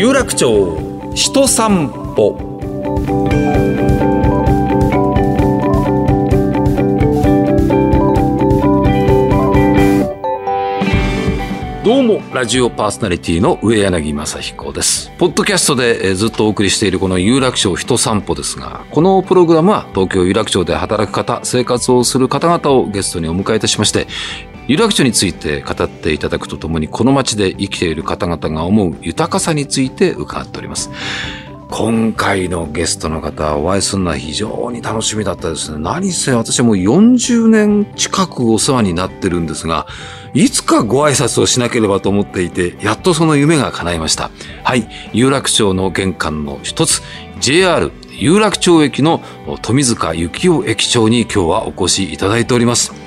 [0.00, 0.78] 有楽町
[1.14, 2.34] 人散歩。
[11.84, 15.12] どうもラジオパーソナリティの上柳正彦です。
[15.18, 24.06] ポッドキャストでずっとお送りしているこの有楽町人散歩ですがこのプログラムは東京有楽町で働く方生活をする方々をゲストにお迎えいたしまして
[24.70, 30.92] 有楽町について語っていただくとともにこの街で生きている方々が思う豊かさについて伺っております
[31.72, 35.78] 今回のゲストの方お会いするのは非常に楽しみだったですね。
[35.78, 39.86] 何せ私はもう40年近くお世話になってるんですが、
[40.34, 44.32] いつかご挨拶をしなければと思っていて、やっとその夢が叶いました。
[44.64, 47.02] はい、有楽町の玄関の一つ、
[47.38, 49.22] JR 有楽町駅の
[49.62, 52.99] 富塚幸雄駅長に今日はお越しいただいております。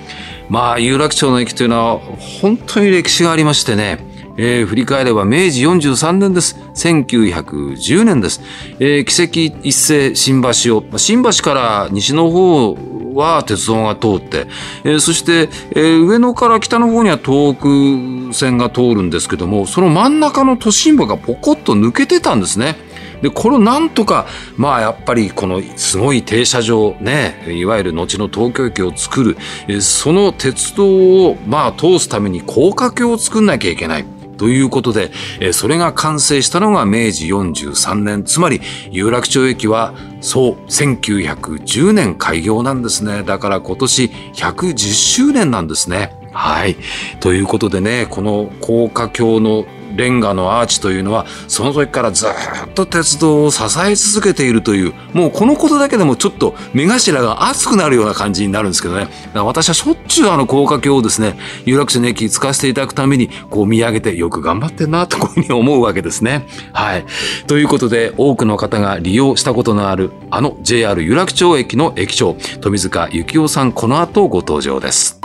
[0.49, 1.99] まあ、有楽町の駅というのは
[2.41, 4.05] 本当に歴史がありましてね、
[4.37, 6.59] えー振り返れば明治43年です。
[6.75, 8.41] 1910年です。
[8.79, 12.75] えー奇跡一世新橋を、まあ新橋から西の方
[13.13, 14.47] は鉄道が通って、
[14.83, 22.75] えーそして、えー上野から北の方には東北線が通るんですけども、その真ん中の都心部がポコッと抜けてたんですね。
[23.23, 34.05] で、これをなんとか、まあやっぱりこのすごい停車場ね、いわゆる後の東京駅を作る、その鉄道をまあ通すために高架橋を作んなきゃいけない。
[34.37, 35.11] ということで、
[35.53, 43.23] それが完成したのが明治43年、つまり有楽町駅はそう1910年開業なんですね。
[43.23, 46.19] だから今年110周年なんですね。
[46.33, 46.75] はい。
[47.21, 52.29] ということでね、この高架橋のレンガのアーチというのは、その時からずっ
[52.73, 59.07] と鉄道を支え続けているという、もうこのことだけでもちょっと目頭が熱くなるような感じになるんですけどね。
[59.33, 66.45] 私はしょっちゅうあの高架橋をですね、有楽町の駅使わせていただくために、こう見上げてよく頑張ってんなとこういうふうに思うわけですね。
[66.73, 67.05] はい。
[67.47, 75.22] ということで、多くの方が利用したことのある、あの JR 有楽町駅の駅長、富塚幸雄さん、この後ご登場です。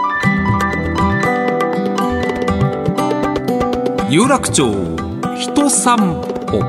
[4.11, 4.65] 有楽町
[5.37, 6.63] 人散歩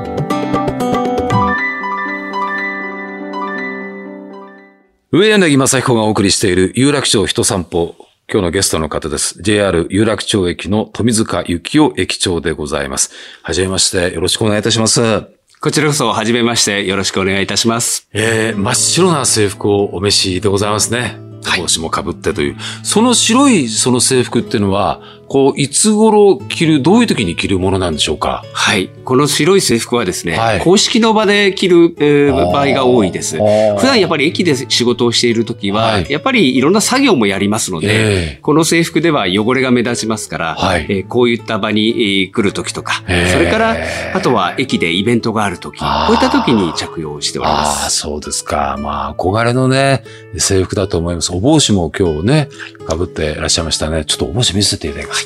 [5.10, 7.96] 上柳正彦がお送りしている有楽町人散歩
[8.30, 9.42] 今日のゲストの方です。
[9.42, 13.10] JR 有楽町駅の富塚幸雄駅長でございます。
[13.42, 15.00] はじめまして、よろしくお願いいたします。
[15.62, 18.06] こちらこそ、はじめまして、よろしくお願いいたします。
[18.12, 21.30] えー、真っ白な制服をお召しでございますね。
[21.58, 22.56] 帽子も被ってという。
[22.82, 25.00] その白いその制服っていうのは、
[25.32, 28.44] こう、いつ頃着る、どういう時に着るものなんでしょうか？
[28.52, 28.88] はい。
[29.04, 33.36] この白い制服はですね、はい公式の場で着る、えー場合が多いです。
[33.36, 43.76] 普段やっぱり駅で仕事をしているときは、はいやっぱりいろんな作業もやりますので、ええこの制服では汚れが目立ちますから、はいえーこういった場に、えー来るときとか、ええそれから、
[44.14, 47.98] あとは駅でイベントがあるとき、こういったときに着用しておりまああ、す。
[48.00, 48.76] そうですか。
[48.80, 50.02] まあ、憧れのね、
[50.36, 51.32] 制服だと思います。
[51.32, 52.48] お帽子も今日ね、
[52.88, 54.04] 被っていらっしゃいましたね。
[54.04, 55.19] ちょっとお帽子見せていただきます。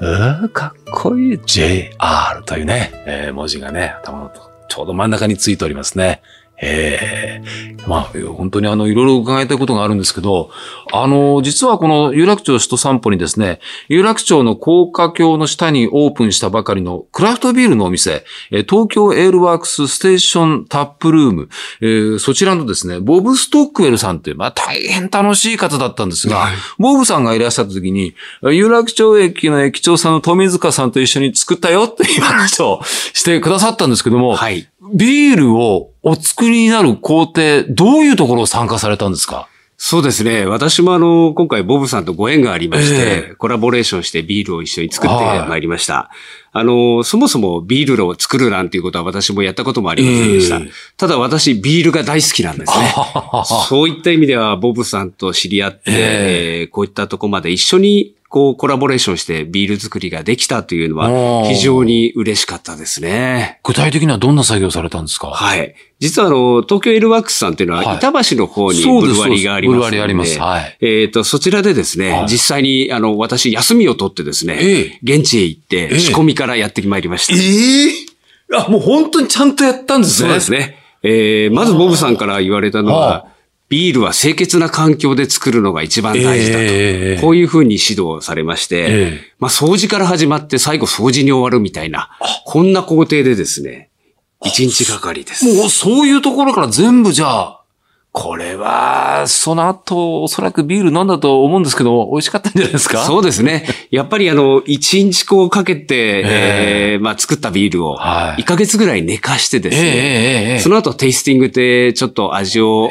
[0.00, 4.32] うーかっこいい JR というね、えー文字がね、頭の
[4.68, 6.22] ちょうど真ん中についておりますね。
[6.62, 8.02] ええまあ、
[8.36, 10.50] 本当にあの、いろいろ伺いたいことがあるんですけど、
[10.92, 21.48] あの、実はこの有楽町首都散歩にですね、有楽町の高架橋の下にオープンしたばかりのクラフトビールのお店、えー東京エールワークスステーションタップルーム、
[21.80, 34.68] えーそちらのですね、ボブ・ストックウェルさんっていう、まあ大変楽しい方だったんですが、ボブさんがいらっしゃった時に、有楽町駅の駅長さんの富塚さんと一緒に作ったよっていう話をしてくださったんですけども、はい。
[34.94, 39.48] ビールをお作りになる工程、どういうところを参加されたんですか？
[39.82, 40.44] そうですね。
[40.44, 46.10] 私もあの、今回ボブさんとご縁がありまして、ええコラボレーションしてビールを一緒に作ってはいまいりました。
[46.52, 50.56] あの、そもそもビールを作るなんていうことは私もやったこともありませんでした。
[50.56, 52.92] ええただ私ビールが大好きなんですね。
[53.68, 63.58] そういった意味ではボブさんと知り合って、ええーこういったとこまで一緒にこうコラボレーションしてビール作りができたというのは非常に嬉しかったですね。
[63.64, 65.26] 具体的にはどんな作業をされたんですか？
[65.26, 65.74] はい。
[65.98, 69.76] 実はあの、東京エルワックスさんっていうのはいは、板橋の方にブルワリーがありますので。
[69.76, 77.34] ブルワリーありますはいえっ、と、そちらでですね、はい実際に、あの、私、休みを取ってですね、え現地へ行って、ええ仕込みからやってまいりました。
[77.34, 77.90] ええ
[78.56, 80.28] あ、もう本当にちゃんとやったんですね。
[80.28, 80.76] そうですね。
[81.02, 83.26] えーまずボブさんから言われたのはは、
[83.70, 86.64] ビールは清潔な環境で作るのが一番大事だと。
[86.64, 92.10] ええこういうふうに指導されまして、ええまあ掃除から始まって最後掃除に終わるみたいな、
[92.44, 93.90] こんな工程でですね、
[94.44, 95.46] 一日がかりです。
[95.46, 97.59] もうそういうところから全部じゃあ、
[98.12, 103.04] これは、その後、おそらくビール飲んだと思うんですけど、美味しかったんじゃないですか？
[103.04, 103.64] そうですね。
[103.92, 112.90] やっぱりあの、一日こうかけて、えー、まあ作ったビールを、1ヶ月ぐらい寝かしてですね、その後テイスティングでちょっと味を、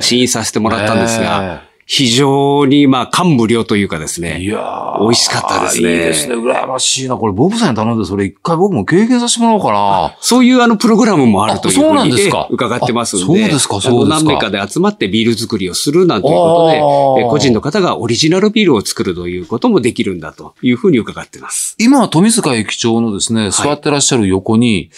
[0.00, 1.62] 試飲させてもらったんですが、
[1.92, 4.40] 非常に、まあ、感無量というかですね。
[4.40, 5.92] いや美味しかったですね。
[5.92, 6.36] いいですね。
[6.36, 7.16] 羨ましいな。
[7.16, 10.16] これ、ボブさんに頼んで、それ一回僕も経験させてもらおうかな。
[10.20, 13.26] そういうあの、プログラムもあるというふうにそうなんですか伺ってますんで。
[13.26, 14.24] そうですか、そうですか。
[14.24, 16.70] 何名かで集まってビール作りをするなんていうこ
[17.16, 21.74] とで、個人の方がオリジナルビールを作るということもできるんだというふうに伺ってます。
[21.80, 24.90] 今、富塚駅長のですね、座ってらっしゃる横に、はい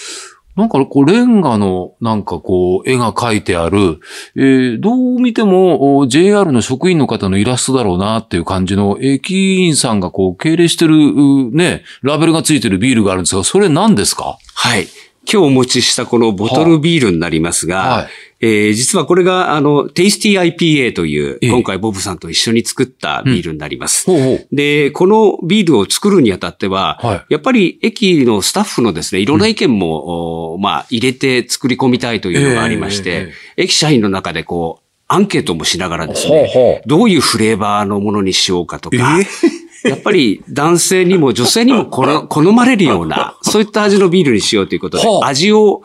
[0.57, 4.01] なんかこう、レンガのなんかこう、絵が描いてある、
[4.37, 14.39] えー、どう見ても JR の職員の方のイラストだろうなっていう感じの駅員さんがこう、敬礼してるね、ラベルがついてるビールがあるんですが、それ何ですか？
[14.55, 14.87] はい。
[15.25, 18.07] 今日お持ちしたこのボトルビールになりますが、はい
[18.45, 24.11] えー、実はこれが、あの、テイスティ IPA という、今回ボブさんと一緒に作ったビールになります。
[24.11, 24.49] うん、ほうほう。
[24.51, 36.89] で、このビールを作るにあたっては、はい、やっぱり駅のスタッフのですね、いろんな意見も、うん、まあ、入れて作り込みたいというのがありまして、えーえー、駅社員の中でこう、アンケートもしながらですね、ほうほう。
[36.89, 45.83] どういうフレーバーのものにしようかとか、えー やっぱり男性にも女性にも好まれるような、 そういった味のビールにしようということで、味を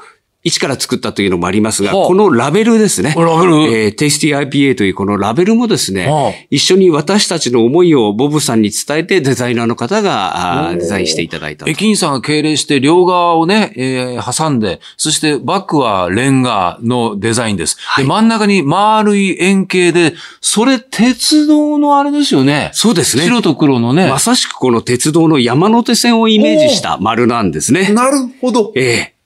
[0.47, 3.13] 一から作ったというのもありますが、このラベルですね。
[3.17, 11.67] ラベルえー、テイスティ IPA というこのラベルもですね、一緒に私たちの思いをボブさんに伝えてデザイナーの方がデザインしていただいた。
[11.67, 17.75] 駅員さんが敬礼して両側をね、えー、挟んで、そしてバックはレンガのデザインです。
[17.79, 22.71] はい、で、真ん中に丸い円形で、それ鉄道のあれですよね。
[22.71, 23.23] そうですね。
[23.23, 24.07] 白と黒のね。
[24.07, 27.89] まさしくこの鉄道の山手線をイメージした丸なんですね。
[27.89, 28.71] なるほど。
[28.77, 29.16] ええー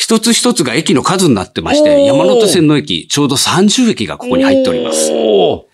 [0.00, 5.10] 一つ一つが駅の数になってまして、山手線の駅、ちょうど30駅がここに入っております。
[5.10, 5.66] こ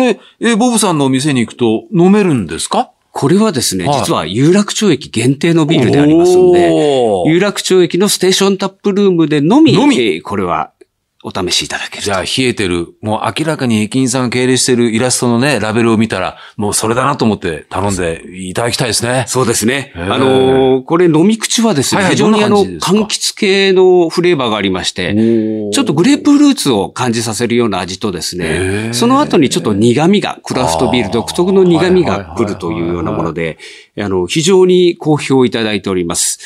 [0.00, 2.90] れ、え、ボブさんのお店に行くと飲めるんですか？
[3.10, 10.20] これはですね、実は有楽町駅限定のビールでありますので、有楽町駅のステーションタップルームでのみ、のみ。
[10.20, 10.72] これは
[11.26, 12.02] お試しいただける。
[12.02, 19.24] じゃあ、冷えてる、もう明らかに駅員さんが経営してるイラストのね、ラベルを見たら、もうそれだなと思って頼んでいただきたいですね。
[19.26, 19.94] そうですね。
[19.96, 25.14] あのー、これ飲み口はですね、はいはい、非常にあの、柑橘系のフレーバーがありまして、
[25.72, 33.56] ちょっとグレープフルーツを感じさせるような味とですね、その後にちょっと苦味が、クラフトビール独特の苦味が来るというようなもので、
[33.98, 36.38] あの、非常に好評いただいております。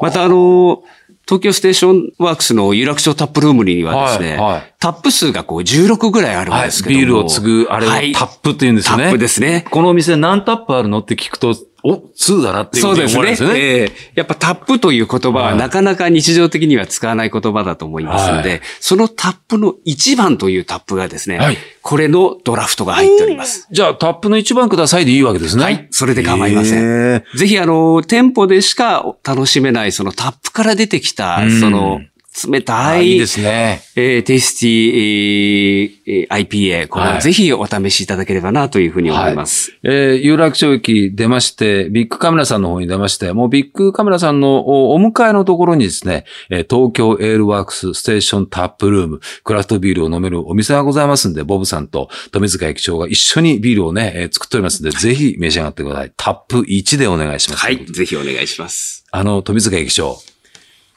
[0.00, 0.95] またあのー
[1.28, 7.96] 東京ステーションワークスの有楽町タップルームにはですね、はいはい、タップ数がこう16ぐらいあるんですけどはい、ビールを注ぐ、あれをタ
[8.26, 9.04] ップって言うんですよね。
[9.04, 9.64] タップですね。
[9.72, 13.36] このお店何タップあるのって聞くと、お、2だなっていうそうですね。
[13.36, 23.68] すねえー、やっぱタップという言葉はなかなか日常的には使わない言葉だと思いますので、はい、そのタップの1番というタップがですね、はい、これのドラフトが入っております。
[23.70, 25.64] じゃあタップの1番くださいでいいわけですね。
[25.64, 25.86] はい。
[25.90, 27.24] それで構いません。
[27.34, 32.00] ぜひあの、店舗でしか楽しめないそのタップから出てきた、その、
[32.44, 33.12] 冷たい。
[33.12, 33.82] いいですね。
[33.96, 39.70] えー、テイスティ、えー、IPA、これはぜひお試しいただければなというふうに思います。
[39.70, 56.12] はい、えー、有楽町駅出まして、ビッグカメラさんの方に出まして、もうビッグカメラさんのお向かいのところにですね、東京エールワークスステーションタップルーム、クラフトビールを飲めるお店がございますんで、ボブさんと富塚駅長が一緒にビールをね、えー、作っておりますんで、ぜひ召し上がってください。
[56.16, 57.64] タップ1でお願いします。
[57.64, 59.04] はい、ぜひお願いします。
[59.10, 60.18] あの、富塚駅長。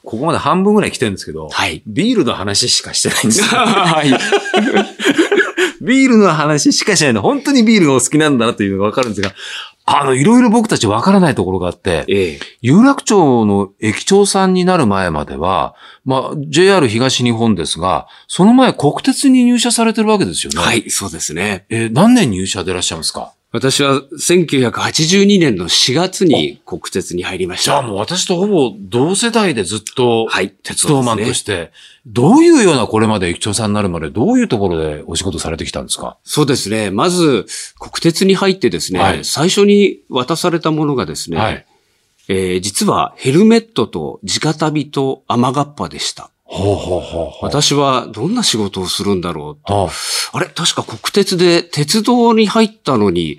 [0.04, 1.84] ここまで半分ぐらい来てるんですけど、はい。
[1.86, 3.46] ビールの話しかしてないんですよ。
[3.60, 4.12] はい。
[5.82, 7.22] ビールの話しかしないの。
[7.22, 9.34] 本当にビールがお好きなんだなというのがわかるんですが、
[9.86, 15.74] あの、いろいろ僕たちわからないところがあって、ええ、有楽町の駅長さんになる前までは、
[16.06, 20.62] まあ、JR 東日本ですが、その前国鉄に入社されてるわけですよね。
[20.62, 21.66] はい、そうですね。
[21.70, 23.34] えー、何年入社でいらっしゃいますか？
[23.52, 27.72] 私は1982年の4月に国鉄に入りました。
[27.72, 31.72] じゃあもう私とほぼ同世代でずっと、はい、鉄道マンとして、
[32.06, 36.18] どういうようなこれまで駅長さんになるまでどういうところでお仕事されてきたんですか？
[36.24, 36.92] そうですね。
[36.92, 37.48] まず、
[37.80, 41.66] 国鉄に入ってですね、はい、最初に渡されたものがですね、はい、
[42.28, 46.30] えー、実はヘルメットと直旅と雨がっぱでした。
[46.52, 49.90] ほうほうほう私はどんな仕事をするんだろうと。
[50.34, 50.48] あれ？
[50.48, 53.38] 確か国鉄で鉄道に入ったのに、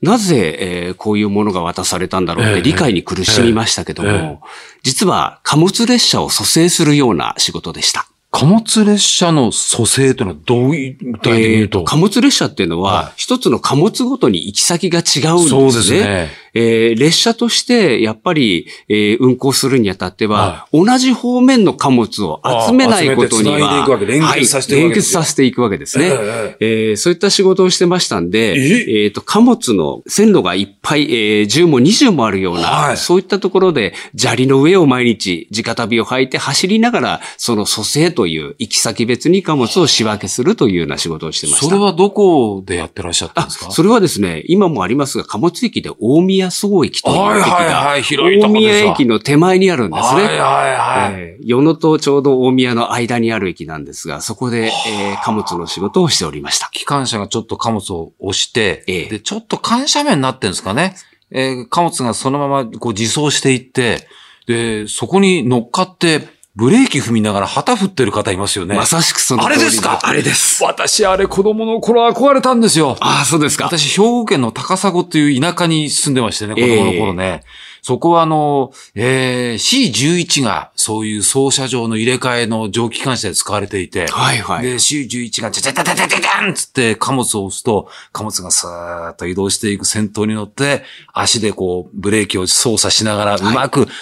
[0.00, 4.38] なぜ、えー、こういうものが渡されたんだろうって理解に苦しみましたけども、えーえー、
[4.82, 8.08] 実は貨物列車を蘇生するような仕事でした。
[8.30, 15.48] 貨物列車の蘇生というのはどういう、具体的に言うと、貨物列車っていうのは、一つの貨物ごとに行き先が違うんですね。
[15.48, 16.30] そうですね。
[16.58, 26.06] えー、列車としてやっぱり、えー、運行するにあたっては、はい、同じ方面の貨物を集めないことには、連結させていくわけです、連結させていくわけですね。
[26.06, 41.66] えー、えー、そういった仕事をしてましたんで、えー、えー、と貨物の線路がいっぱい、えー、10も20もあるような、はい、そういったところで砂利の上を毎日直旅を履いて走りながら、その蘇生という行き先別に貨物を仕分けするというような仕事をしてました。
[41.66, 43.70] それはどこでやってらっしゃったんですか？
[43.70, 50.22] それはですね、今もありますが、貨物駅で大宮総駅という駅が、はいはいはい、広い大宮駅の手前にあるんですね。
[50.22, 51.20] はいはいはい。
[51.20, 56.68] えー、与野とちょうど大宮の間にある駅なんですが、そこで、えー、貨物の仕事をしておりました。
[56.72, 60.96] 機関車がちょっと貨物を押して、えー、で、ちょっと緩斜面になってるんですかね。
[61.30, 64.06] えー、貨物がそのままこう自走していって、
[64.46, 68.74] で、そこに乗っかって、ブレーキ踏みながら旗振ってる方いますよね。
[68.74, 70.00] まさしくそのあれですか？
[70.02, 70.64] あれです。
[70.64, 72.96] 私、あれ子供の頃憧れたんですよ。
[73.00, 73.66] ああ、そうですか。
[73.66, 77.42] 私、兵庫県の高砂という田舎に住んでましてね、子供の頃ね。
[77.44, 77.48] えー、
[77.82, 84.62] そこはあの、えー、C11 がそういう操車場の入れ替えの蒸気機関車で使われていて、はいはい。
[84.62, 93.92] で、C11 がチャチャチャチャチャチャンつって貨物を押すと、貨物がスーッと移動していく先頭に乗って、足でこう、ブレーキを操作しながら、うまくきっ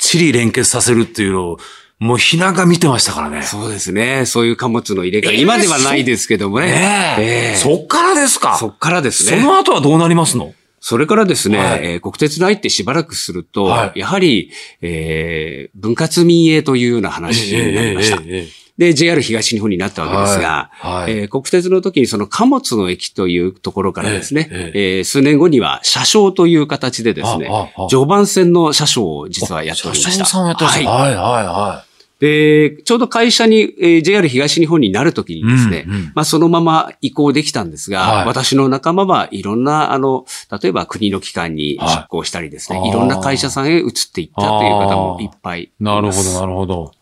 [0.00, 1.58] ちり連結させるっていうのを、
[2.00, 3.42] もうひなが見てましたからね。
[3.42, 4.24] そうですね。
[4.24, 5.34] そういう貨物の入れ替え。
[5.34, 6.66] えー、今ではないですけどもね。
[6.66, 8.56] ねえー、そっからですか？
[8.56, 9.38] そっからですね。
[9.38, 10.54] その後はどうなりますの？
[10.80, 18.16] それからですね、はい、えー、国鉄内ってしばらくすると、はい、やはり、えー、分割民営というような話になりました。
[18.16, 27.50] えーえーえーで、JR 東日本になったわけですが、はいはい、えー、国鉄の時にその貨物の駅というところからですね、え数年後には車掌という形でですね、
[27.90, 30.24] 常磐線の車掌を実はやっておりました。
[30.24, 30.90] 車掌さんやってました。
[30.90, 31.89] はい、はい、はい、はい。
[32.20, 40.26] で、ちょうど会社に、えー、JR 東日本になるときにですね、うんうん、まあそのまま移行できたんですが、はい、私の仲間はいろんな、あの、
[40.62, 46.92] 例えば国の機関に出向したりですね、はい、いろんな会社さんへ移っていったという方もいっぱいいなるほど、なるほど。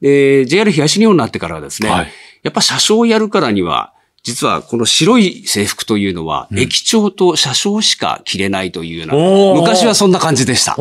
[0.00, 2.08] で、JR 東日本になってからはですね、はい、
[2.44, 9.14] やっぱ車掌をやるからには、実はこの白い制服というのは、駅長と車掌しか着れないというような、
[9.60, 10.74] 昔はそんな感じでした。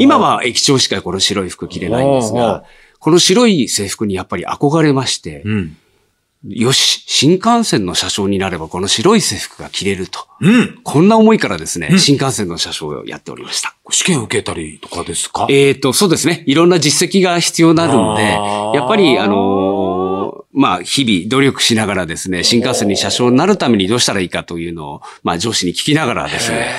[0.00, 2.64] 今は駅長しかこの白い服着れないんですが、
[2.98, 5.44] この白い制服にやっぱり憧れまして、
[6.48, 10.20] よし、新幹線の車掌になればこの白い制服が着れると。
[10.40, 10.78] うん。
[10.84, 13.74] こんな思いからですね、新幹線の車掌をやっておりました。
[13.90, 15.46] 試験受けたりとかですか？
[15.50, 16.44] えっ、と、そうですね。
[16.46, 18.22] いろんな実績が必要になるんで、
[18.78, 19.87] やっぱり、あの
[20.52, 26.70] まあ、日々努力しながらですね、新幹線に車掌になるためにどうしたらいいかというのを、まあ、上司に聞きながらですね、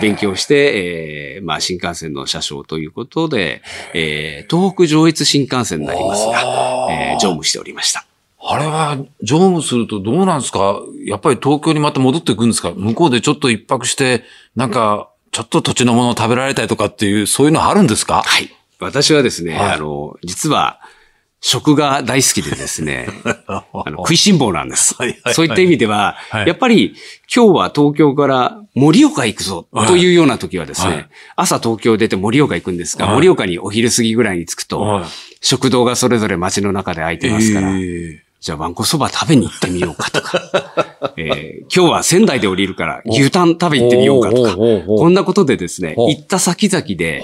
[0.00, 3.62] 勉強して、えー、まあ、新幹線の車掌ということで、
[3.94, 8.04] えー、東北上越新幹線になりますが、えー、乗務しておりました。
[8.44, 10.80] あれは、乗務するとどうなんですか？
[11.04, 12.72] やっぱり東京にまた戻ってくるんですか？
[12.72, 14.24] 向こうでちょっと一泊して、
[14.56, 18.22] なんか、ちょっと土地のものを食べられたりとかっていう、そういうのあるんですか？
[18.26, 18.50] はい。
[18.80, 20.80] 私はですね、はい、あの、実は、
[21.44, 23.08] 食が大好きでですね、
[23.48, 24.94] あの食いしん坊なんです。
[24.96, 25.20] はいはい。
[25.24, 26.94] はい、そういった意味では、はい、やっぱり
[27.34, 35.04] 今日は東京から盛岡行くぞというような時はですね、はい、朝東京出て盛岡行くんですが、盛岡にお昼過ぎぐらいに着くと、
[35.40, 40.42] 食堂がそれぞれ街の中で開いてますから、えーじゃあ、わんこそば食べに行ってみようかとか、
[41.16, 47.20] えー、今日は仙台で降りるから牛タン食べ行ってみようかとか、こんなことでですね、行った先々で、え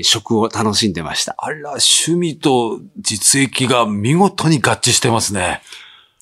[0.00, 1.34] ー、食を楽しんでました。
[1.38, 5.62] あら、趣味と実益が見事に合致してますね。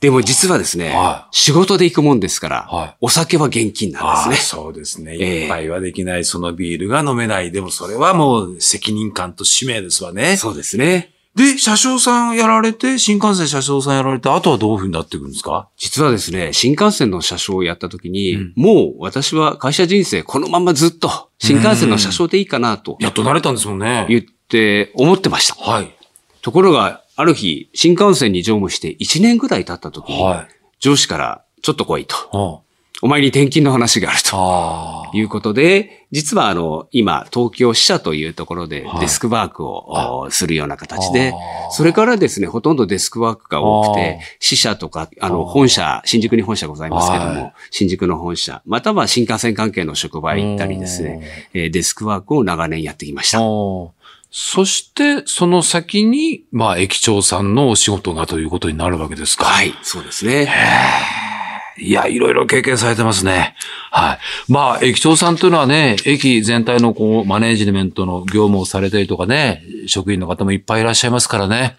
[0.02, 4.62] でも実はですね、はい、仕事で行くもんですから、はい、お酒は現金なんですね。
[4.62, 5.14] そうですね。
[5.14, 7.52] 一杯はできない、そのビールが飲めない。
[7.52, 10.36] でもそれはもう責任感と使命ですわね。
[10.36, 11.12] そうですね。
[11.34, 15.70] で、車掌さんやられて、新幹線車掌さんやられて、あとはどういうふうになっていくんですか？
[15.78, 22.98] 実はですね、新幹線の車掌をやった時に、うん、もう私は会社人生このままずっと新幹線の車掌でいいかなと。
[23.00, 24.06] やっと慣れたんですもんね。
[24.10, 25.54] 言って思ってました。
[25.54, 25.96] はい。
[26.42, 30.48] ところが、ある日、新幹線に乗務して1年ぐらい経った時に、はい、
[30.80, 32.16] 上司からちょっと来いと。
[32.30, 32.71] はあ
[33.04, 41.34] お前に転勤の話があるということで、実はあの、今、東京支社というところでデスクワークをするような形で、
[41.72, 53.40] それからですね、ほとんどデスクワークが多くて、支社とか、あの、本社、新宿に本社ございますけども、新宿の本社、または新幹線関係の職場へ行ったりですね、デスクワークを長年やってきました。
[54.34, 59.44] そして、その先に、まあ、駅長さんのお仕事がということになるわけですか。
[59.44, 60.48] はい、そうですね。
[61.78, 63.54] いや、いろいろ経験されてますね。
[63.90, 64.18] はい。
[64.48, 71.76] まあ、駅長さんというのはね、駅全体のこう、マネージメントの業務をされたりとかね、職員の方もいっぱいいらっしゃいますからね。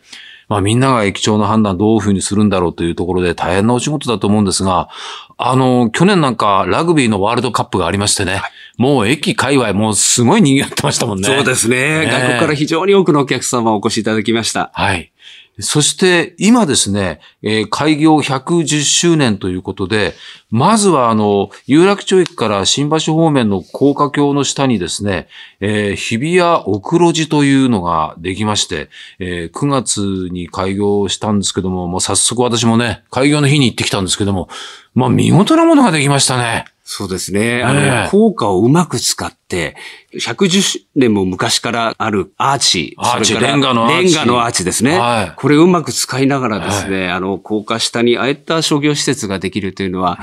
[0.49, 4.89] まあみんなが駅長の判断どういうふうにするんだろうというところで大変なお仕事だと思うんですが、
[5.37, 11.27] あの、去年なんかラグビーのワールドカップがありましてね、はい、もう駅界隈もうすごい賑わってましたもんね。
[11.27, 12.01] そうですね。
[12.01, 14.71] ね外国から非常に多くのお客様お越しいただきました。
[14.73, 15.12] はい。
[15.59, 20.15] そして今ですね、えー、開業110周年ということで、
[20.49, 25.27] まずはあの、有楽町駅から新橋方面の高架橋の下にですね、
[25.59, 29.99] えー、日比谷奥路地というのができまして、えー、9月
[30.31, 34.49] に開業したんですけども、もう早速私もね、開業の日に行ってきたんですけども、
[34.95, 36.65] まあ見事なものができましたね。
[36.85, 37.63] そうですね。
[37.63, 39.77] あの、効果をうまく使って、
[40.13, 42.93] 110年も昔からあるアーチ。
[42.97, 44.03] アーチ、レンガのアーチ。
[44.03, 44.99] レンガのアーチですね。
[44.99, 50.19] はい、これをうまく使いながらですね、はい、あの、高架下にああいった商業施設ができるというのは、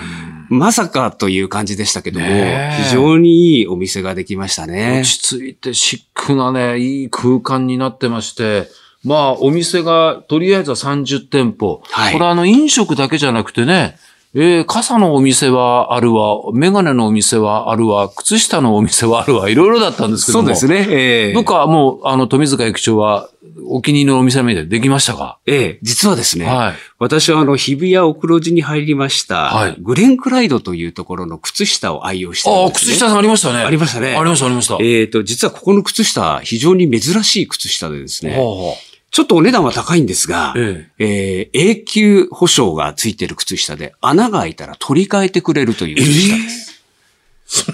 [0.50, 5.00] まさかという感じでしたけども、非常にいいお店ができましたね。
[5.00, 8.68] 落ち着いてシックなね、いい空間になってまして、
[9.02, 11.80] まあ、お店がとりあえずは30店舗。
[11.90, 13.96] はい、これあの、飲食だけじゃなくてね、
[14.32, 20.54] えー、傘のお店はあるわ、メガネのお店はあるわ、靴下のお店はあるわ、いろいろだったんですけども。
[20.54, 20.86] そうですね。
[20.88, 21.34] ええー。
[21.34, 23.28] どっかもう、あの、富塚駅長は、
[23.66, 25.38] お気に入りのお店みたいできましたか？
[25.46, 26.46] ええ、実はですね。
[26.46, 26.74] はい。
[26.98, 29.54] 私はあの、日比谷奥路地に入りました。
[29.54, 29.76] はい。
[29.80, 33.58] グレンクライドというところの靴下を愛用してね、ああ、靴下さんありましたね。
[33.58, 34.14] ありましたね。
[34.16, 34.74] ありました、ありました。
[34.74, 38.36] えっ、ー、と、実はここの靴下、非常に珍しい靴下でですね。
[38.36, 46.82] はあはあちょっとお値段は高いんですが、えええー、永久保証がついてる靴下で穴が開いたら取り替えてくれるという靴下です。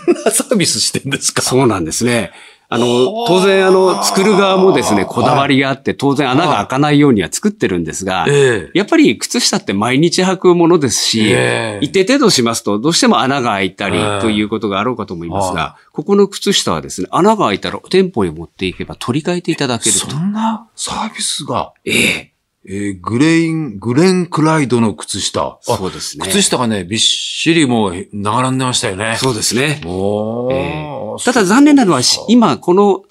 [0.09, 1.43] えー、そんなサービスしてんですか？
[1.43, 2.33] そうなんですね。
[2.69, 8.27] あの、当然あの、作る側もですね、こだわりがあって、当然穴が開かないようには作ってるんですが、
[8.75, 11.33] やっぱり靴下って毎日履くものですし、
[11.81, 20.11] 一定程度しますと、どうしても穴が開いたりということがあろうかと思いますが、ここの靴下はですね、穴が開いたら店舗へ持っていけば取り替えていただけると。
[20.11, 21.73] そんなサービスが。
[21.85, 22.36] ええ
[22.69, 25.59] えー、グレイン、グレンクライドの靴下。
[25.63, 26.27] そうですね。
[26.27, 29.17] 靴下がね、びっしりもう並んでましたよね。
[29.19, 29.81] そうですね。
[29.87, 33.03] おえー、ただ残念なのは、今この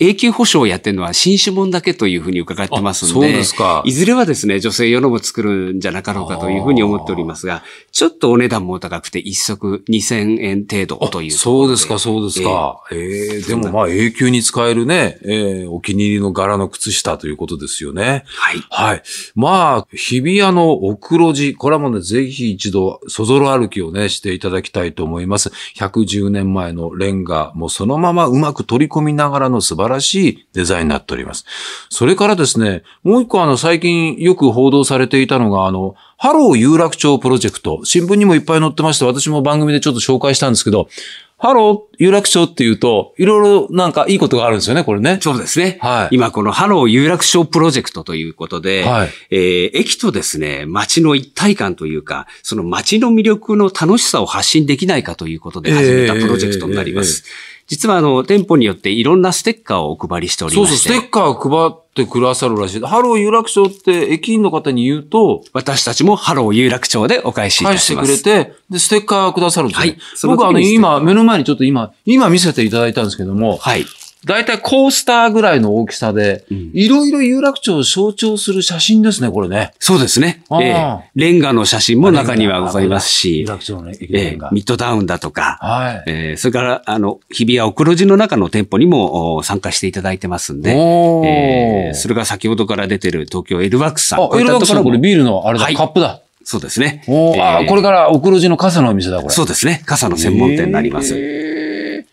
[0.00, 3.82] 永久保証をやってるのは新種門だけというふうに伺ってますので、そうですか。
[3.84, 12.82] いずれはですね、女性用のも作るんじゃなかろうかというふうに思っておりますが、ちょっとお値段も高くて一足2000円程度というそうですか、そうですか。
[12.90, 18.24] えー、えー、でもまあ永久に使えるね、えー、お気に入りの柄の靴下ということですよね。
[18.26, 18.64] はい。
[18.70, 19.02] はい。
[19.36, 25.52] まあ、日比谷の奥路地、これはもうね、ぜひ一度、そぞろ歩きをね、していただきたいと思います。
[25.76, 31.44] 110年前のレンガ、もうそのままうまく取り込みながらの素晴らしいデザインになっております。
[31.88, 37.80] それからですね、もう一個あの最近よく報道されていたのが、あの、ハロー有楽町プロジェクト。
[37.84, 40.88] 新聞にもいっぱい載ってまして、私も番組でちょっと紹介したんですけど、
[41.36, 45.18] ハロー有楽町っていうと、いろいろなんかいいことがあるんですよね、これね。
[45.20, 45.78] そうですね。
[45.82, 46.14] はい。
[46.14, 49.10] 今このハロー有楽町プロジェクトということで、はい。
[49.30, 57.24] えー、駅とですね、街の一体感というか、その街の魅力の楽しさを発信できないかということで始めたプロジェクトになります。
[57.26, 60.88] えーえーえー実はあの、店舗によっていろんなステッカーをお配りしておりまして。
[60.88, 62.80] そうそう、ステッカーを配ってくださるらしい。
[62.80, 68.06] ハロー有楽町って駅員の方に言うと、私たちもハロー有楽町でお返しいたします。
[68.06, 69.88] 返してくれて、で、ステッカーくださるんですね。
[69.88, 69.98] はい。
[70.24, 73.86] 僕はあの、今、目の前にちょっと今、今見せていただいたんですけども、はい。
[74.26, 79.72] だいたいコースターぐらいの大きさで、いろいろ有楽町を象徴する写真ですね、これね。
[79.78, 80.42] そうですね。
[80.50, 86.04] えー、レンガの写真も中にはございますし、有楽町の駅レンガ、えー、ミッドタウンだとか、はい。
[86.06, 94.20] えー、それから、あの、日比谷 OKUROJI の中の店舗にも参加していただいてますんで、えー、それが先ほどから出てる東京エールワークスさん。
[94.20, 96.20] あ、エールワークスさんこれビールのあれだ、はい、カップだ。
[96.44, 97.02] そうですね。
[97.08, 99.34] おえー、あ、これから奥路地の傘のお店だ、これ。
[99.34, 99.82] そうですね。
[99.86, 101.16] 傘の専門店になります。
[101.16, 101.44] えー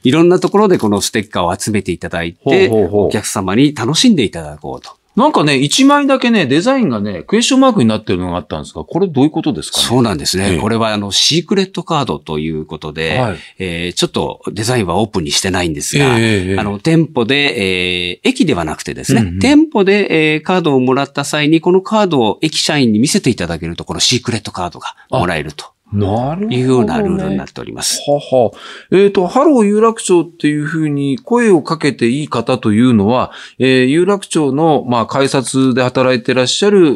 [0.04, 4.98] いろんなところでこのステッカーを集めていただいて、ほうほうほうお客様に楽しんでいただこうと。
[5.14, 9.84] なんかね、一枚だけね、デザインがね、クエスチョンマークになってるのがあったんですが、これどういうことですかね？
[9.84, 10.54] そうなんですね。
[10.54, 17.36] ええ、これはあの、シークレットカードということで、はい、えー、ちょっとデザインはオープンにしてないんですが、え、あの、店舗で、
[18.14, 25.71] えー、駅ではなくてですね、うんうん、店舗で、えー、カードをもらった際に、このカードを駅社員に見せていただけると、このシークレットカードがもらえると。
[25.92, 26.58] なるほど、ね。
[26.58, 28.02] いうようなルールになっております。
[28.08, 28.52] はは。
[28.92, 36.96] えっ、ー、と、ハロー有楽町っていうふうに声をかけていい方というのは、えー、有楽町の、まあ、改札で働いてらっしゃる、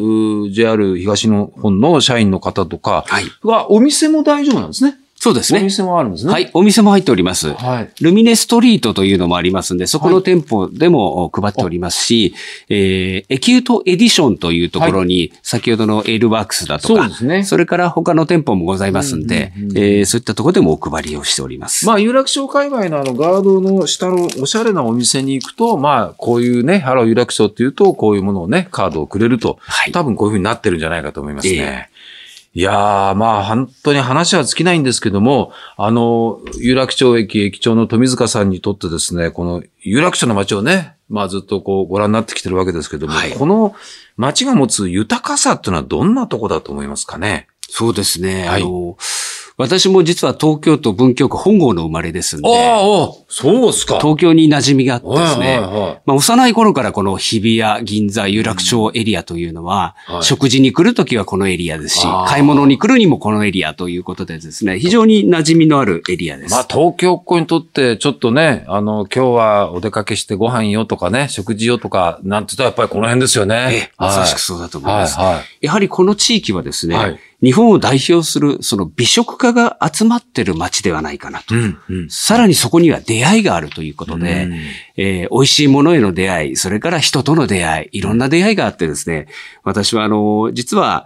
[0.51, 3.25] JR 東日本の社員の方とかは、はい、
[3.69, 4.97] お店も大丈夫なんですね。
[5.17, 5.59] そうですね。
[5.59, 6.31] お店もあるんですね。
[6.31, 7.53] はい、お店も入っております。
[7.53, 7.89] はい。
[8.01, 17.43] ルミネストリートというのもありますんで、そこの店舗でも配っておりますし、はい、えー、エキュートエディションというところに、先ほどのエールワークスだとか、そうですね。
[17.43, 21.87] それから他の店舗もございますんで、うんうんうん、えー、そういったところでもお配りをしております。
[21.87, 31.89] まあ、有楽町界隈のあのガードの下のおしゃれなお店に行くと、まあ、こういうね、ハロー有楽町っていうと、こういうものをね、カードをくれると、はい、多分こういうふうになってるんじゃないかと思いますね。
[31.89, 31.94] えー
[32.57, 43.75] いやー、まあ、本当に話は尽きないんですけども、あの、有楽町駅駅長の富塚さんにとってですね、この有楽町の街をね、まあずっとこうご覧になってきてるわけですけども、はい、この
[44.15, 47.47] 街が持つ豊かさっていうのはどんなとこだと思いますかね？
[47.69, 48.47] そうですね。
[48.47, 48.95] はい、あの、
[49.57, 52.49] 私も実は東京都文京区本郷の生まれですんで。
[52.49, 53.99] ああ、そうですか。
[53.99, 55.59] 東京に馴染みがあってですね。
[55.59, 66.51] はいはいはい、まあ、幼い頃からこの日比谷、銀座、有楽町エリアというのは、うんはい、食事に来るときはこのエリアですし、買い物に来るにもこのエリアということでですね、非常に馴染みのあるエリアです。
[66.51, 73.69] まあ、東京っ子にとってちょっとね、あの、今日はお出かけしてご飯よとかね、食事よとか、なんて言ったらやっぱりこの辺ですよね。
[73.71, 75.17] ええ、まさしくそうだと思います。
[75.17, 81.53] はいはい、やはりこの地域はですね、はい日本を代表するその美食家が集まってる街ではないかなと。
[81.53, 84.53] うんうん、さらにそこには出会いがあるということで、うん、
[84.97, 89.27] えー、美味しいものへの出会い、それから人との出会い、いろんな出会いがあってですね、
[89.63, 91.05] 私はあの、実は、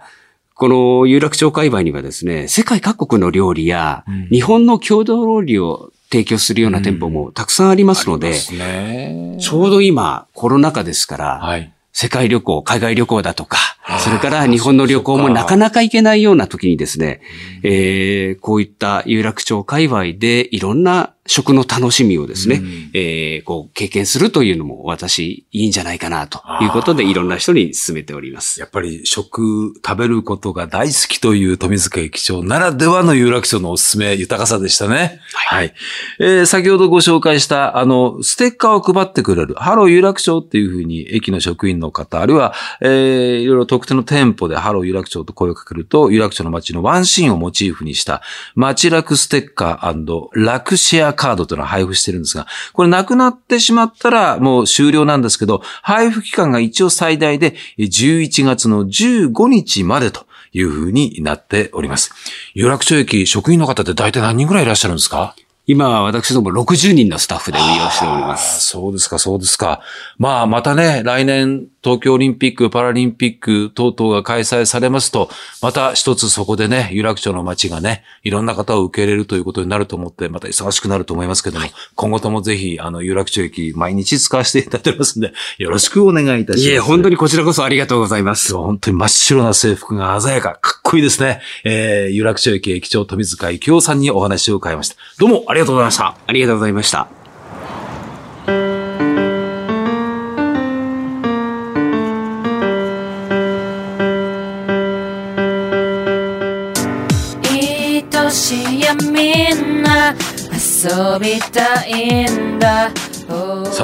[0.54, 11.72] この有楽町界隈にはですね、世界各国の料理や、日本の郷土料理を提供するような店舗もたくさんありますので、うんね、ちょうど今コロナ禍ですから、はい。
[11.92, 13.58] 世界旅行、海外旅行だとか、
[13.98, 17.22] それから日本の旅行もなかなか行けないような時にですね、
[17.62, 28.58] えー、こういった有楽町界隈でいろんな食の楽しみをですね、うん、えー、こう経験するというのも私いいんじゃないかなということでいろんな人に勧めております。
[28.58, 35.20] やっぱり食、食べることが大好きという富塚駅長ならではの有楽町のおすすめ豊かさでしたね。
[35.32, 35.66] はい。
[35.66, 35.74] はい、
[36.18, 48.20] えー、先ほどご紹介したあの、ステッカーを配ってくれる、ハロー有楽町っていうふうに駅の職員の方、あるいは、えー、いろいろ特定の店舗でハロー有楽町と声をかけると、有楽町の街のワンシーンをモチーフにした
[48.56, 62.12] 街楽ステッカー楽シェアカードというのを配布してるんですが、これなくなってしまったらもう終了なんですけど、配布期間が一応最大で11月の15日までというふうになっております。
[62.54, 65.36] 有楽町駅職員の方って大体何人ぐらいいらっしゃるんですか？
[65.66, 68.68] 今は私ども60人のスタッフで運用しております。
[68.68, 69.82] そうですか、そうですか。
[70.18, 75.30] まあ、またね、来年東京オリンピック、パラリンピック等々が開催されますと、
[75.62, 86.68] また一つそこでね、有楽町の街がね、いろんな方を受け入れるということになると思って、また忙しくなると思いますけども、はい、今後ともぜひ、あの、有楽町駅、毎日使わせていただいておりますんで、よろしくお願いいたします。
[86.68, 88.54] いえ、本当にこちらこそありがとうございます。
[88.54, 91.40] 本当に真っ白な制服が鮮やか、かっこいいですね。
[91.64, 94.96] えー、有楽町駅駅長富塚幸雄さんにお話を伺いました。
[95.18, 96.16] どうもありがとうございました。
[96.26, 97.19] ありがとうございました。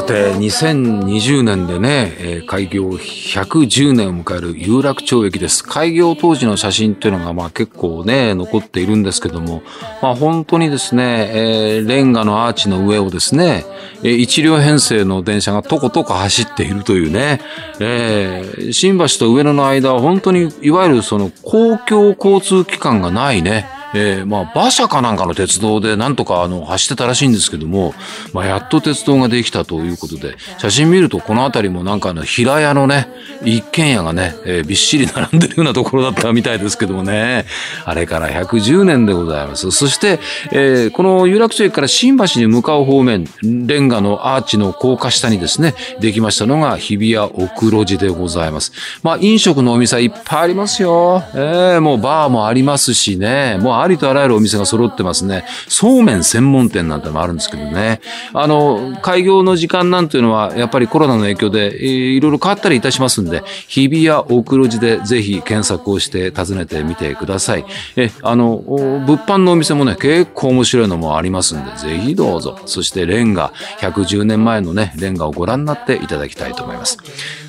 [0.06, 5.64] て2020年でね、えー、開業110年を迎える有楽町駅です。
[5.64, 9.62] 開業当時の写真っていうのがまあ結構ね残っているんですけども、
[10.00, 13.64] まあ、本当にですね、えー、レンガのアーチの上をですね、
[14.02, 17.40] えー、一両編成の電車がとことこ走っているというね、
[17.80, 27.94] えー、新橋と上野の間は本当にいわゆるその公共交通機関がないねえー、まあ、馬車かなんかの鉄道でなんとかあの走ってたらしいんですけども、
[28.32, 33.08] まあ、やっと鉄道ができたということで、写真見るとこの辺りもなんかあの平屋のね、
[33.44, 37.46] 一軒家がね、えー、びっしり並んでるようなところだったみたいですけどもね、
[37.84, 39.70] あれから110年でございます。
[39.70, 40.18] そして、
[40.52, 48.72] えー、この有楽町駅から新橋に向かう方面、レンガのアーチの高架下にですね、できましたのが日比谷奥路地でございます。
[49.02, 51.22] まあ、飲食のお店いっぱいありますよ。
[51.34, 55.44] えー、もうバーもありますしね、もうありとあらゆるお店が揃ってますね。
[55.68, 58.00] そうめん専門店なんてのもあるんですけどね。
[58.34, 67.64] あの、開業の時間なんていうのは、やっぱりコロナの影響で、いろいろ変わったりいたしますんで、日比谷 OKUROJI でぜひ検索をして訪ねてみてください。
[67.96, 72.58] え、あの、物販のお店もね、結構面白いのもありますんで、ぜひどうぞ。
[72.66, 76.98] そしてレンガ、110年前のね、レンガをご覧になっていただきたいと思います。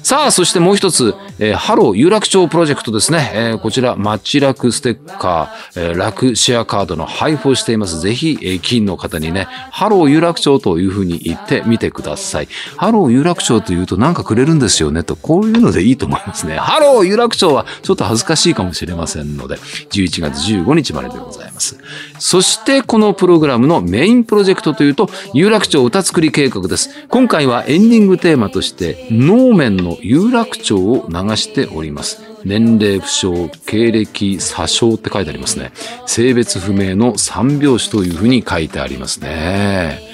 [0.07, 3.29] さあ、そしてもう一つ、えー、ハロー有楽町プロジェクトですね。
[3.33, 7.99] えー、こちら、マッチ楽ステッカー、えー、楽シェアカードの配布をしています。
[7.99, 12.47] ぜひ、えー、駅員の方にね、ハロー有楽町というふうに言ってみてください。
[12.77, 16.55] ハロー有楽町というとなんかくれるんですよねと、こういうのでいいと思いますね。
[16.55, 21.77] ハロー有楽町はちょっと恥ずかしいかもしれませんので、11月15日まででございます。
[22.17, 26.91] そしてこのプログラムのメインプロジェクトというと、有楽町歌作り計画です。
[27.09, 32.21] 今回はエンディングテーマとして、能面の有楽町を流しております。
[32.43, 35.71] 年齢不詳、経歴詐称って書いてありますね。
[36.05, 40.06] 性別不明の三拍子というふうに書いてありますね。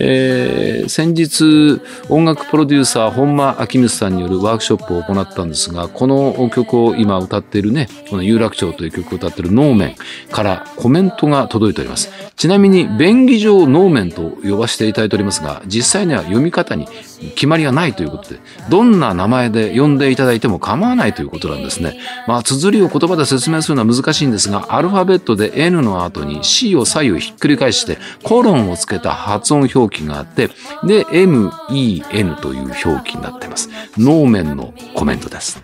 [0.00, 9.94] えー、先日音楽プロデューサー本間明光さんによるワークショップを行ったんですがこの曲を今歌っているねこの有楽町という曲を歌っている能面
[10.30, 12.10] からコメントが届いております。
[12.36, 16.88] ちなみに便宜上能面と呼ばせていただいておりますが実際には読み方に
[17.36, 21.98] 決まりがないということでどんな名前で呼んでいただいても構わないということなんですね。
[22.26, 30.48] まあ綴りを言葉で説明するのは難しいんですがアルファベットで N の後に C を左右ひっくり返してコロンをつけた発音表表記があって、
[30.84, 33.68] で、MEN という表記になっています。
[33.98, 35.60] 能面のコメントです。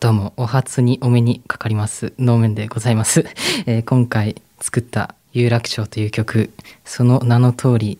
[0.00, 3.24] どうも、お初にお目にかかります、能面でございます。
[3.66, 6.50] えー、今回作った有楽町という曲、
[6.84, 7.98] その名の通り、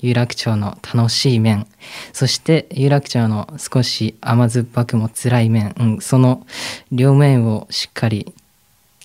[0.00, 1.66] 有楽町の楽しい面、
[2.12, 6.46] そして有楽町の少し甘酸っぱくも辛い面、うん、その
[6.92, 8.32] 両面をしっかり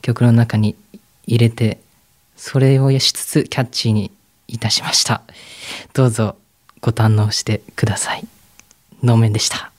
[0.01, 0.75] 曲の中に
[1.25, 1.79] 入れて
[2.35, 4.11] それをしつつキャッチーに
[4.47, 5.21] いたしました。
[5.93, 6.35] どうぞ
[6.81, 8.27] ご堪能してください。
[9.03, 9.71] 能面でした。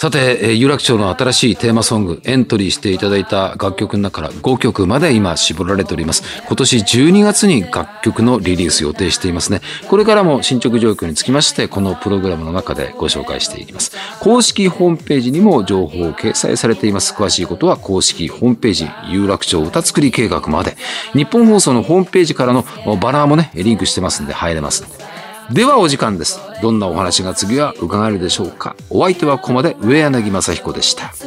[0.00, 6.22] さて、有楽町の新しいテーマソング、エントリーしていただいた楽曲の中から5曲まで今絞られております。
[6.46, 9.60] 今年12月に楽曲のリリース予定していますね。
[9.88, 13.92] これからも進捗状況につきまして、このプログラムの中でご紹介していきます。
[14.20, 17.12] 公式ホームページにも情報を掲載されています。
[17.12, 20.78] 詳しいことは公式ホームページ、有楽町歌作り計画まで、
[21.12, 22.64] 日本放送のホームページからの
[23.02, 25.09] バナーもね、リンクしてますんで入れます。
[25.52, 26.38] ではお時間です。
[26.62, 28.76] どんなお話が次は伺えるでしょうか。
[28.88, 31.12] お相手はここまで上柳正彦でした。
[31.12, 31.26] 数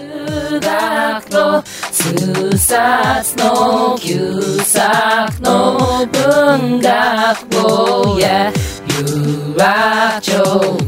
[0.62, 8.53] 学の数冊の旧作の文学をや
[9.01, 10.31] 有楽町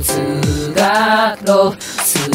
[0.02, 2.30] 数学の数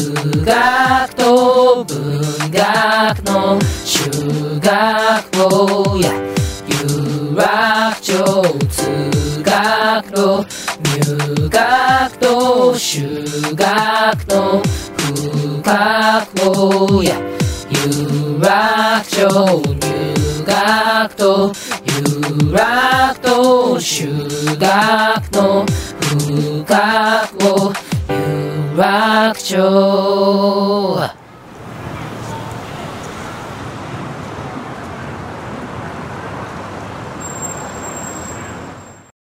[0.45, 6.13] 学と文学の修学をや
[6.67, 8.13] 有楽町
[8.69, 10.45] 数学の
[11.01, 14.61] 入学と修学と
[14.97, 17.15] 不覚をや。
[17.69, 21.51] 有楽町入学と
[21.85, 24.27] 有楽と修
[24.59, 27.73] 学の不覚を。
[28.09, 31.20] 有楽町